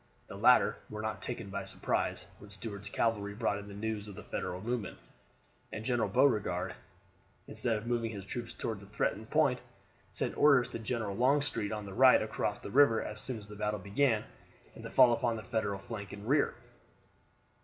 The 0.25 0.35
latter 0.35 0.77
were 0.89 1.03
not 1.03 1.21
taken 1.21 1.51
by 1.51 1.63
surprise 1.63 2.25
when 2.39 2.49
Stuart's 2.49 2.89
cavalry 2.89 3.35
brought 3.35 3.59
in 3.59 3.79
news 3.79 4.07
of 4.07 4.15
the 4.15 4.23
Federal 4.23 4.59
movement, 4.59 4.97
and 5.71 5.85
General 5.85 6.09
Beauregard, 6.09 6.73
instead 7.47 7.75
of 7.77 7.85
moving 7.85 8.09
his 8.09 8.25
troops 8.25 8.55
toward 8.55 8.79
the 8.79 8.87
threatened 8.87 9.29
point, 9.29 9.59
sent 10.11 10.35
orders 10.35 10.69
to 10.69 10.79
General 10.79 11.15
Longstreet 11.15 11.71
on 11.71 11.85
the 11.85 11.93
right 11.93 12.17
to 12.17 12.27
cross 12.27 12.57
the 12.57 12.71
river 12.71 13.03
as 13.03 13.21
soon 13.21 13.37
as 13.37 13.47
the 13.47 13.55
battle 13.55 13.79
began, 13.79 14.23
and 14.73 14.83
to 14.83 14.89
fall 14.89 15.13
upon 15.13 15.35
the 15.35 15.43
Federal 15.43 15.77
flank 15.77 16.13
and 16.13 16.27
rear. 16.27 16.55